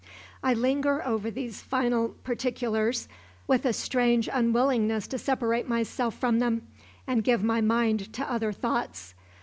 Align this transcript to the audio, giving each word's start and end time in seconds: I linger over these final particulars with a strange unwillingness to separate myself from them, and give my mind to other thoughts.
I 0.41 0.55
linger 0.55 1.05
over 1.05 1.29
these 1.29 1.61
final 1.61 2.09
particulars 2.23 3.07
with 3.45 3.65
a 3.67 3.71
strange 3.71 4.27
unwillingness 4.33 5.05
to 5.09 5.19
separate 5.19 5.67
myself 5.69 6.15
from 6.17 6.39
them, 6.39 6.65
and 7.05 7.23
give 7.23 7.43
my 7.43 7.61
mind 7.61 8.11
to 8.13 8.23
other 8.27 8.51
thoughts. 8.51 9.13